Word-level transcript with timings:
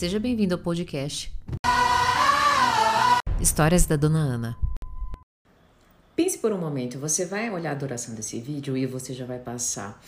Seja 0.00 0.18
bem-vindo 0.18 0.54
ao 0.54 0.58
podcast 0.58 1.30
Histórias 3.38 3.84
da 3.84 3.96
Dona 3.96 4.20
Ana. 4.20 4.58
Pense 6.16 6.38
por 6.38 6.54
um 6.54 6.58
momento, 6.58 6.98
você 6.98 7.26
vai 7.26 7.50
olhar 7.50 7.72
a 7.72 7.74
duração 7.74 8.14
desse 8.14 8.40
vídeo 8.40 8.78
e 8.78 8.86
você 8.86 9.12
já 9.12 9.26
vai 9.26 9.38
passar. 9.38 10.02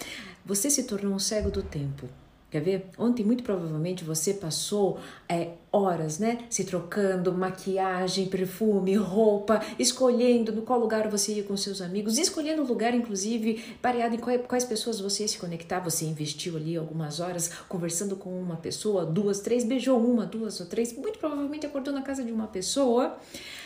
Você 0.47 0.71
se 0.71 0.85
tornou 0.85 1.13
um 1.13 1.19
cego 1.19 1.51
do 1.51 1.63
tempo. 1.63 2.09
Quer 2.53 2.61
ver? 2.61 2.91
Ontem, 2.99 3.25
muito 3.25 3.43
provavelmente, 3.43 4.05
você 4.05 4.35
passou 4.35 4.99
é, 5.27 5.53
horas, 5.73 6.19
né? 6.19 6.45
Se 6.51 6.65
trocando, 6.65 7.33
maquiagem, 7.33 8.27
perfume, 8.27 8.95
roupa, 8.95 9.63
escolhendo 9.79 10.53
no 10.53 10.61
qual 10.61 10.79
lugar 10.79 11.09
você 11.09 11.33
ia 11.33 11.45
com 11.45 11.57
seus 11.57 11.81
amigos, 11.81 12.19
escolhendo 12.19 12.61
o 12.61 12.67
lugar, 12.67 12.95
inclusive, 12.95 13.65
pareado 13.81 14.17
em 14.17 14.19
quais 14.19 14.67
pessoas 14.67 15.01
você 15.01 15.23
ia 15.23 15.29
se 15.29 15.39
conectar. 15.39 15.81
Você 15.81 16.05
investiu 16.05 16.55
ali 16.59 16.77
algumas 16.77 17.21
horas 17.21 17.51
conversando 17.71 18.17
com 18.17 18.29
uma 18.39 18.57
pessoa, 18.57 19.07
duas, 19.07 19.41
três, 19.41 19.65
beijou 19.65 19.99
uma, 19.99 20.27
duas 20.27 20.61
ou 20.61 20.67
três. 20.67 20.93
Muito 20.93 21.19
provavelmente 21.19 21.65
acordou 21.65 21.95
na 21.95 22.03
casa 22.03 22.23
de 22.23 22.33
uma 22.33 22.49
pessoa 22.49 23.17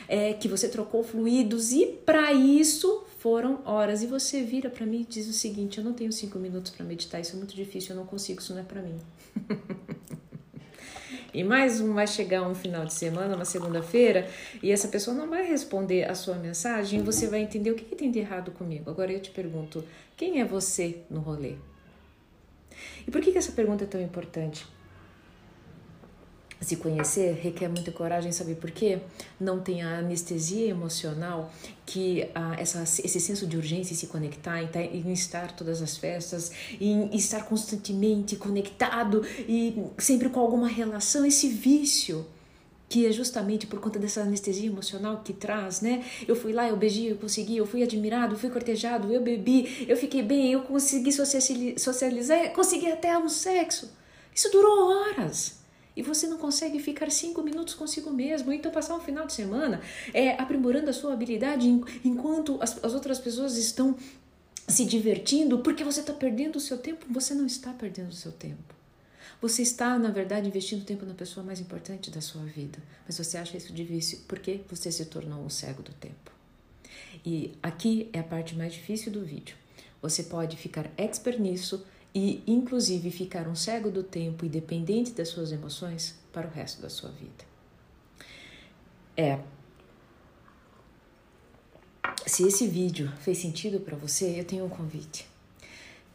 é, 0.06 0.32
que 0.32 0.46
você 0.46 0.68
trocou 0.68 1.02
fluidos 1.02 1.72
e, 1.72 1.86
para 1.86 2.32
isso, 2.32 3.02
foram 3.26 3.60
horas. 3.64 4.04
E 4.04 4.06
você 4.06 4.40
vira 4.40 4.70
para 4.70 4.86
mim 4.86 5.00
e 5.00 5.04
diz 5.04 5.26
o 5.26 5.32
seguinte: 5.32 5.78
Eu 5.78 5.84
não 5.84 5.92
tenho 5.92 6.12
cinco 6.12 6.38
minutos 6.38 6.70
para 6.70 6.86
meditar, 6.86 7.20
isso 7.20 7.34
é 7.34 7.36
muito 7.36 7.56
difícil, 7.56 7.90
eu 7.90 7.96
não 7.96 8.06
consigo, 8.06 8.40
isso 8.40 8.54
não 8.54 8.60
é 8.60 8.64
para 8.64 8.80
mim. 8.80 8.96
e 11.34 11.42
mais 11.42 11.80
um 11.80 11.92
vai 11.92 12.06
chegar 12.06 12.48
um 12.48 12.54
final 12.54 12.84
de 12.84 12.94
semana, 12.94 13.34
uma 13.34 13.44
segunda-feira, 13.44 14.30
e 14.62 14.70
essa 14.70 14.86
pessoa 14.86 15.16
não 15.16 15.28
vai 15.28 15.44
responder 15.44 16.08
a 16.08 16.14
sua 16.14 16.36
mensagem, 16.36 17.02
você 17.02 17.26
vai 17.26 17.40
entender 17.40 17.72
o 17.72 17.74
que, 17.74 17.84
que 17.84 17.96
tem 17.96 18.12
de 18.12 18.20
errado 18.20 18.52
comigo. 18.52 18.88
Agora 18.88 19.12
eu 19.12 19.18
te 19.18 19.32
pergunto: 19.32 19.84
quem 20.16 20.40
é 20.40 20.44
você 20.44 20.98
no 21.10 21.18
rolê? 21.18 21.56
E 23.08 23.10
por 23.10 23.20
que, 23.20 23.32
que 23.32 23.38
essa 23.38 23.50
pergunta 23.50 23.82
é 23.82 23.88
tão 23.88 24.00
importante? 24.00 24.64
Se 26.60 26.76
conhecer 26.76 27.34
requer 27.34 27.68
muita 27.68 27.92
coragem, 27.92 28.32
sabe 28.32 28.54
por 28.54 28.70
quê? 28.70 29.00
Não 29.38 29.60
tem 29.60 29.82
a 29.82 29.98
anestesia 29.98 30.68
emocional 30.68 31.52
que 31.84 32.28
ah, 32.34 32.56
essa, 32.58 32.82
esse 32.82 33.20
senso 33.20 33.46
de 33.46 33.56
urgência 33.56 33.92
em 33.92 33.96
se 33.96 34.06
conectar, 34.06 34.62
em, 34.62 34.68
em 34.92 35.12
estar 35.12 35.52
todas 35.52 35.82
as 35.82 35.96
festas, 35.96 36.50
em 36.80 37.14
estar 37.14 37.44
constantemente 37.44 38.36
conectado 38.36 39.22
e 39.48 39.84
sempre 39.98 40.28
com 40.28 40.40
alguma 40.40 40.68
relação, 40.68 41.24
esse 41.26 41.48
vício 41.48 42.26
que 42.88 43.04
é 43.04 43.10
justamente 43.10 43.66
por 43.66 43.80
conta 43.80 43.98
dessa 43.98 44.20
anestesia 44.20 44.68
emocional 44.68 45.20
que 45.24 45.32
traz, 45.32 45.80
né? 45.80 46.04
Eu 46.26 46.36
fui 46.36 46.52
lá, 46.52 46.68
eu 46.68 46.76
beijei, 46.76 47.10
eu 47.10 47.16
consegui, 47.16 47.56
eu 47.56 47.66
fui 47.66 47.82
admirado, 47.82 48.34
eu 48.34 48.38
fui 48.38 48.48
cortejado, 48.48 49.12
eu 49.12 49.20
bebi, 49.20 49.84
eu 49.88 49.96
fiquei 49.96 50.22
bem, 50.22 50.52
eu 50.52 50.62
consegui 50.62 51.10
socializar, 51.12 52.52
consegui 52.52 52.90
até 52.90 53.18
um 53.18 53.28
sexo. 53.28 53.90
Isso 54.32 54.52
durou 54.52 54.88
horas 54.88 55.55
e 55.96 56.02
você 56.02 56.26
não 56.26 56.36
consegue 56.36 56.78
ficar 56.78 57.10
cinco 57.10 57.42
minutos 57.42 57.74
consigo 57.74 58.10
mesmo. 58.10 58.52
Então, 58.52 58.70
passar 58.70 58.94
um 58.94 59.00
final 59.00 59.26
de 59.26 59.32
semana 59.32 59.80
é, 60.12 60.32
aprimorando 60.32 60.90
a 60.90 60.92
sua 60.92 61.14
habilidade 61.14 61.66
enquanto 62.04 62.58
as, 62.60 62.84
as 62.84 62.92
outras 62.92 63.18
pessoas 63.18 63.56
estão 63.56 63.96
se 64.68 64.84
divertindo, 64.84 65.60
porque 65.60 65.82
você 65.82 66.00
está 66.00 66.12
perdendo 66.12 66.56
o 66.56 66.60
seu 66.60 66.76
tempo. 66.76 67.06
Você 67.08 67.34
não 67.34 67.46
está 67.46 67.72
perdendo 67.72 68.10
o 68.10 68.14
seu 68.14 68.30
tempo. 68.30 68.74
Você 69.40 69.62
está, 69.62 69.98
na 69.98 70.10
verdade, 70.10 70.48
investindo 70.48 70.84
tempo 70.84 71.06
na 71.06 71.14
pessoa 71.14 71.44
mais 71.44 71.60
importante 71.60 72.10
da 72.10 72.20
sua 72.20 72.42
vida. 72.42 72.78
Mas 73.06 73.16
você 73.16 73.38
acha 73.38 73.56
isso 73.56 73.72
difícil 73.72 74.20
porque 74.28 74.60
você 74.68 74.90
se 74.90 75.04
tornou 75.06 75.44
um 75.44 75.50
cego 75.50 75.82
do 75.82 75.92
tempo. 75.92 76.32
E 77.24 77.54
aqui 77.62 78.08
é 78.12 78.18
a 78.18 78.24
parte 78.24 78.54
mais 78.54 78.72
difícil 78.72 79.12
do 79.12 79.24
vídeo. 79.24 79.56
Você 80.02 80.24
pode 80.24 80.56
ficar 80.56 80.90
expert 80.96 81.38
nisso 81.38 81.84
e, 82.18 82.42
inclusive, 82.46 83.10
ficar 83.10 83.46
um 83.46 83.54
cego 83.54 83.90
do 83.90 84.02
tempo 84.02 84.46
e 84.46 84.48
dependente 84.48 85.10
das 85.10 85.28
suas 85.28 85.52
emoções 85.52 86.14
para 86.32 86.48
o 86.48 86.50
resto 86.50 86.80
da 86.80 86.88
sua 86.88 87.10
vida. 87.10 87.44
É. 89.14 89.38
Se 92.26 92.42
esse 92.48 92.66
vídeo 92.66 93.12
fez 93.20 93.36
sentido 93.36 93.80
para 93.80 93.98
você, 93.98 94.40
eu 94.40 94.46
tenho 94.46 94.64
um 94.64 94.68
convite. 94.70 95.28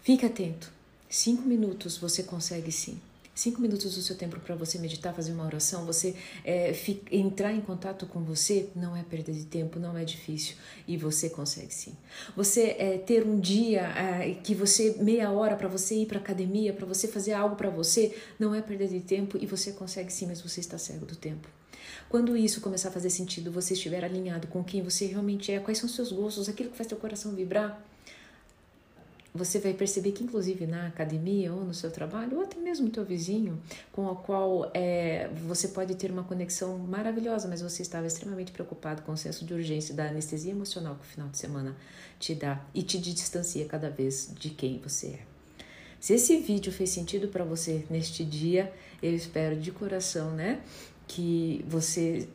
Fique 0.01 0.25
atento. 0.25 0.73
Cinco 1.07 1.43
minutos 1.43 1.99
você 1.99 2.23
consegue 2.23 2.71
sim 2.71 2.99
cinco 3.33 3.61
minutos 3.61 3.95
do 3.95 4.01
seu 4.01 4.15
tempo 4.15 4.39
para 4.39 4.55
você 4.55 4.77
meditar, 4.77 5.13
fazer 5.13 5.31
uma 5.31 5.45
oração, 5.45 5.85
você 5.85 6.15
é, 6.43 6.73
entrar 7.11 7.53
em 7.53 7.61
contato 7.61 8.05
com 8.05 8.21
você, 8.23 8.69
não 8.75 8.95
é 8.95 9.03
perda 9.03 9.31
de 9.31 9.45
tempo, 9.45 9.79
não 9.79 9.97
é 9.97 10.03
difícil 10.03 10.55
e 10.87 10.97
você 10.97 11.29
consegue 11.29 11.73
sim. 11.73 11.95
Você 12.35 12.75
é, 12.77 12.97
ter 12.97 13.25
um 13.25 13.39
dia 13.39 13.81
é, 13.81 14.33
que 14.43 14.53
você 14.53 14.95
meia 14.99 15.31
hora 15.31 15.55
para 15.55 15.67
você 15.67 15.95
ir 15.95 16.05
para 16.05 16.19
academia, 16.19 16.73
para 16.73 16.85
você 16.85 17.07
fazer 17.07 17.33
algo 17.33 17.55
para 17.55 17.69
você, 17.69 18.15
não 18.39 18.53
é 18.53 18.61
perda 18.61 18.87
de 18.87 18.99
tempo 18.99 19.37
e 19.41 19.45
você 19.45 19.71
consegue 19.71 20.11
sim, 20.11 20.27
mas 20.27 20.41
você 20.41 20.59
está 20.59 20.77
cego 20.77 21.05
do 21.05 21.15
tempo. 21.15 21.47
Quando 22.09 22.35
isso 22.35 22.61
começar 22.61 22.89
a 22.89 22.91
fazer 22.91 23.09
sentido, 23.09 23.51
você 23.51 23.73
estiver 23.73 24.03
alinhado 24.03 24.47
com 24.47 24.63
quem 24.63 24.81
você 24.81 25.05
realmente 25.05 25.51
é, 25.51 25.59
quais 25.59 25.77
são 25.77 25.87
seus 25.87 26.11
gostos, 26.11 26.49
aquilo 26.49 26.69
que 26.69 26.77
faz 26.77 26.87
teu 26.87 26.97
coração 26.97 27.33
vibrar, 27.33 27.81
você 29.33 29.59
vai 29.59 29.73
perceber 29.73 30.11
que, 30.11 30.23
inclusive, 30.23 30.67
na 30.67 30.87
academia 30.87 31.53
ou 31.53 31.63
no 31.63 31.73
seu 31.73 31.89
trabalho, 31.89 32.37
ou 32.37 32.43
até 32.43 32.57
mesmo 32.59 32.89
teu 32.89 33.05
vizinho, 33.05 33.61
com 33.91 34.05
o 34.05 34.15
qual 34.15 34.69
é, 34.73 35.29
você 35.47 35.69
pode 35.69 35.95
ter 35.95 36.11
uma 36.11 36.23
conexão 36.23 36.77
maravilhosa, 36.77 37.47
mas 37.47 37.61
você 37.61 37.81
estava 37.81 38.05
extremamente 38.05 38.51
preocupado 38.51 39.01
com 39.03 39.13
o 39.13 39.17
senso 39.17 39.45
de 39.45 39.53
urgência 39.53 39.95
da 39.95 40.09
anestesia 40.09 40.51
emocional 40.51 40.95
que 40.95 41.05
o 41.05 41.07
final 41.07 41.29
de 41.29 41.37
semana 41.37 41.75
te 42.19 42.35
dá 42.35 42.63
e 42.73 42.83
te 42.83 42.97
distancia 42.97 43.65
cada 43.65 43.89
vez 43.89 44.33
de 44.37 44.49
quem 44.49 44.79
você 44.79 45.07
é. 45.07 45.19
Se 45.99 46.13
esse 46.13 46.37
vídeo 46.37 46.71
fez 46.71 46.89
sentido 46.89 47.27
para 47.27 47.45
você 47.45 47.85
neste 47.89 48.25
dia, 48.25 48.73
eu 49.01 49.15
espero 49.15 49.55
de 49.55 49.71
coração, 49.71 50.31
né, 50.31 50.61
que 51.07 51.63
você 51.67 52.27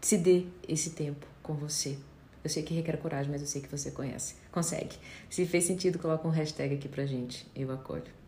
se 0.00 0.18
dê 0.18 0.46
esse 0.68 0.90
tempo 0.90 1.26
com 1.42 1.54
você 1.54 1.96
eu 2.44 2.50
sei 2.50 2.62
que 2.62 2.74
requer 2.74 2.98
coragem, 2.98 3.32
mas 3.32 3.40
eu 3.40 3.48
sei 3.48 3.62
que 3.62 3.68
você 3.68 3.90
conhece. 3.90 4.34
Consegue. 4.52 4.96
Se 5.30 5.46
fez 5.46 5.64
sentido, 5.64 5.98
coloca 5.98 6.28
um 6.28 6.30
hashtag 6.30 6.74
aqui 6.74 6.88
pra 6.88 7.06
gente. 7.06 7.46
Eu 7.56 7.72
acolho. 7.72 8.23